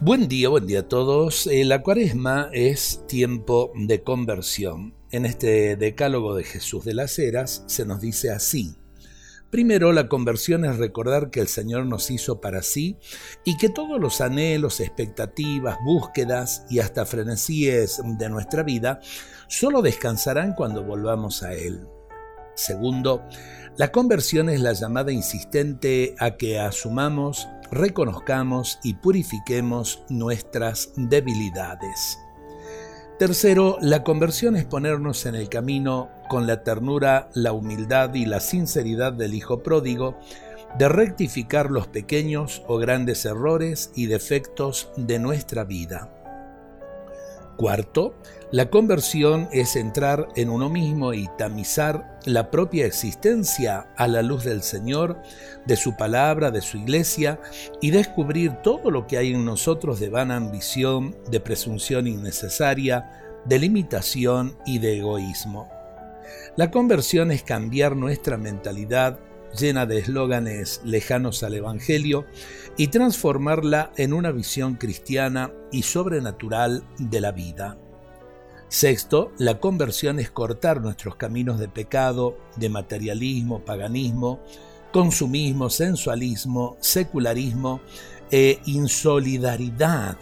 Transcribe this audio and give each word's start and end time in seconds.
Buen 0.00 0.28
día, 0.28 0.48
buen 0.48 0.64
día 0.64 0.80
a 0.80 0.88
todos. 0.88 1.48
Eh, 1.48 1.64
la 1.64 1.82
cuaresma 1.82 2.50
es 2.52 3.04
tiempo 3.08 3.72
de 3.74 4.04
conversión. 4.04 4.94
En 5.10 5.26
este 5.26 5.74
decálogo 5.74 6.36
de 6.36 6.44
Jesús 6.44 6.84
de 6.84 6.94
las 6.94 7.18
Heras 7.18 7.64
se 7.66 7.84
nos 7.84 8.00
dice 8.00 8.30
así. 8.30 8.76
Primero, 9.50 9.92
la 9.92 10.08
conversión 10.08 10.64
es 10.64 10.76
recordar 10.76 11.30
que 11.30 11.40
el 11.40 11.48
Señor 11.48 11.86
nos 11.86 12.12
hizo 12.12 12.40
para 12.40 12.62
sí 12.62 12.96
y 13.44 13.56
que 13.56 13.70
todos 13.70 14.00
los 14.00 14.20
anhelos, 14.20 14.78
expectativas, 14.78 15.78
búsquedas 15.84 16.64
y 16.70 16.78
hasta 16.78 17.04
frenesíes 17.04 18.00
de 18.04 18.28
nuestra 18.28 18.62
vida 18.62 19.00
solo 19.48 19.82
descansarán 19.82 20.54
cuando 20.54 20.84
volvamos 20.84 21.42
a 21.42 21.54
Él. 21.54 21.88
Segundo, 22.54 23.24
la 23.76 23.90
conversión 23.90 24.48
es 24.48 24.60
la 24.60 24.74
llamada 24.74 25.10
insistente 25.10 26.14
a 26.18 26.36
que 26.36 26.60
asumamos 26.60 27.48
reconozcamos 27.70 28.78
y 28.82 28.94
purifiquemos 28.94 30.02
nuestras 30.08 30.92
debilidades. 30.96 32.18
Tercero, 33.18 33.78
la 33.80 34.04
conversión 34.04 34.54
es 34.54 34.64
ponernos 34.64 35.26
en 35.26 35.34
el 35.34 35.48
camino 35.48 36.08
con 36.28 36.46
la 36.46 36.62
ternura, 36.62 37.30
la 37.34 37.52
humildad 37.52 38.14
y 38.14 38.26
la 38.26 38.38
sinceridad 38.38 39.12
del 39.12 39.34
Hijo 39.34 39.62
pródigo, 39.62 40.16
de 40.78 40.88
rectificar 40.88 41.70
los 41.70 41.88
pequeños 41.88 42.62
o 42.68 42.78
grandes 42.78 43.24
errores 43.24 43.90
y 43.96 44.06
defectos 44.06 44.90
de 44.96 45.18
nuestra 45.18 45.64
vida. 45.64 46.17
Cuarto, 47.58 48.14
la 48.52 48.70
conversión 48.70 49.48
es 49.50 49.74
entrar 49.74 50.28
en 50.36 50.48
uno 50.48 50.70
mismo 50.70 51.12
y 51.12 51.28
tamizar 51.38 52.20
la 52.24 52.52
propia 52.52 52.86
existencia 52.86 53.88
a 53.96 54.06
la 54.06 54.22
luz 54.22 54.44
del 54.44 54.62
Señor, 54.62 55.20
de 55.66 55.74
su 55.74 55.96
palabra, 55.96 56.52
de 56.52 56.60
su 56.60 56.76
iglesia, 56.76 57.40
y 57.80 57.90
descubrir 57.90 58.52
todo 58.62 58.92
lo 58.92 59.08
que 59.08 59.18
hay 59.18 59.32
en 59.32 59.44
nosotros 59.44 59.98
de 59.98 60.08
vana 60.08 60.36
ambición, 60.36 61.16
de 61.32 61.40
presunción 61.40 62.06
innecesaria, 62.06 63.10
de 63.44 63.58
limitación 63.58 64.56
y 64.64 64.78
de 64.78 64.98
egoísmo. 64.98 65.68
La 66.54 66.70
conversión 66.70 67.32
es 67.32 67.42
cambiar 67.42 67.96
nuestra 67.96 68.38
mentalidad 68.38 69.18
llena 69.56 69.86
de 69.86 69.98
eslóganes 69.98 70.80
lejanos 70.84 71.42
al 71.42 71.54
Evangelio 71.54 72.26
y 72.76 72.88
transformarla 72.88 73.92
en 73.96 74.12
una 74.12 74.32
visión 74.32 74.74
cristiana 74.74 75.52
y 75.72 75.82
sobrenatural 75.82 76.84
de 76.98 77.20
la 77.20 77.32
vida. 77.32 77.78
Sexto, 78.68 79.32
la 79.38 79.60
conversión 79.60 80.18
es 80.18 80.30
cortar 80.30 80.82
nuestros 80.82 81.16
caminos 81.16 81.58
de 81.58 81.68
pecado, 81.68 82.36
de 82.56 82.68
materialismo, 82.68 83.64
paganismo, 83.64 84.40
consumismo, 84.92 85.70
sensualismo, 85.70 86.76
secularismo 86.80 87.80
e 88.30 88.60
insolidaridad 88.66 90.18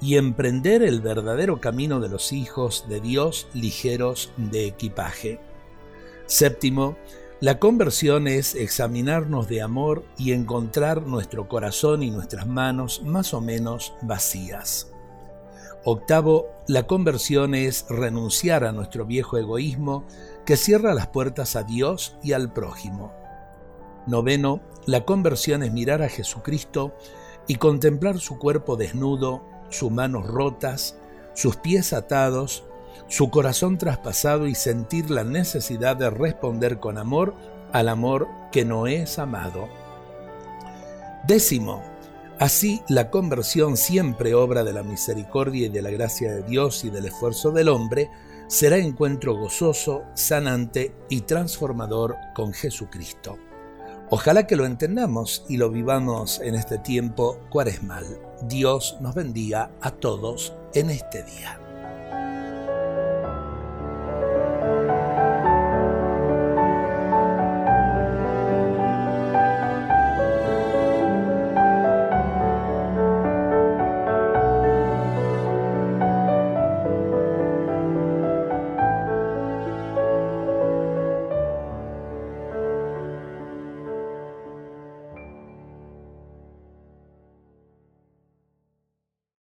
y 0.00 0.16
emprender 0.16 0.82
el 0.82 1.00
verdadero 1.00 1.60
camino 1.60 1.98
de 1.98 2.08
los 2.08 2.32
hijos 2.32 2.84
de 2.88 3.00
Dios 3.00 3.48
ligeros 3.54 4.32
de 4.36 4.66
equipaje. 4.66 5.40
Séptimo, 6.26 6.96
la 7.40 7.60
conversión 7.60 8.26
es 8.26 8.56
examinarnos 8.56 9.48
de 9.48 9.62
amor 9.62 10.04
y 10.16 10.32
encontrar 10.32 11.02
nuestro 11.02 11.48
corazón 11.48 12.02
y 12.02 12.10
nuestras 12.10 12.48
manos 12.48 13.02
más 13.04 13.32
o 13.32 13.40
menos 13.40 13.94
vacías. 14.02 14.90
Octavo, 15.84 16.48
la 16.66 16.88
conversión 16.88 17.54
es 17.54 17.86
renunciar 17.88 18.64
a 18.64 18.72
nuestro 18.72 19.06
viejo 19.06 19.38
egoísmo 19.38 20.04
que 20.44 20.56
cierra 20.56 20.94
las 20.94 21.06
puertas 21.06 21.54
a 21.54 21.62
Dios 21.62 22.16
y 22.24 22.32
al 22.32 22.52
prójimo. 22.52 23.12
Noveno, 24.08 24.60
la 24.86 25.04
conversión 25.04 25.62
es 25.62 25.72
mirar 25.72 26.02
a 26.02 26.08
Jesucristo 26.08 26.92
y 27.46 27.54
contemplar 27.54 28.18
su 28.18 28.38
cuerpo 28.38 28.76
desnudo, 28.76 29.44
sus 29.70 29.92
manos 29.92 30.26
rotas, 30.26 30.98
sus 31.34 31.54
pies 31.54 31.92
atados 31.92 32.64
su 33.06 33.30
corazón 33.30 33.78
traspasado 33.78 34.46
y 34.46 34.54
sentir 34.54 35.10
la 35.10 35.24
necesidad 35.24 35.96
de 35.96 36.10
responder 36.10 36.78
con 36.78 36.98
amor 36.98 37.34
al 37.72 37.88
amor 37.88 38.28
que 38.50 38.64
no 38.64 38.86
es 38.86 39.18
amado. 39.18 39.68
Décimo, 41.26 41.82
así 42.38 42.82
la 42.88 43.10
conversión 43.10 43.76
siempre 43.76 44.34
obra 44.34 44.64
de 44.64 44.72
la 44.72 44.82
misericordia 44.82 45.66
y 45.66 45.70
de 45.70 45.82
la 45.82 45.90
gracia 45.90 46.32
de 46.32 46.42
Dios 46.42 46.84
y 46.84 46.90
del 46.90 47.06
esfuerzo 47.06 47.50
del 47.50 47.68
hombre, 47.68 48.10
será 48.48 48.78
encuentro 48.78 49.36
gozoso, 49.36 50.04
sanante 50.14 50.94
y 51.10 51.20
transformador 51.22 52.16
con 52.34 52.52
Jesucristo. 52.52 53.38
Ojalá 54.10 54.46
que 54.46 54.56
lo 54.56 54.64
entendamos 54.64 55.44
y 55.50 55.58
lo 55.58 55.70
vivamos 55.70 56.40
en 56.40 56.54
este 56.54 56.78
tiempo 56.78 57.38
cuaresmal. 57.50 58.06
Dios 58.42 58.96
nos 59.00 59.14
bendiga 59.14 59.70
a 59.82 59.90
todos 59.90 60.54
en 60.72 60.88
este 60.88 61.24
día. 61.24 61.67